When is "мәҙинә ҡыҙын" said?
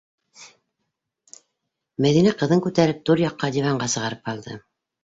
2.07-2.67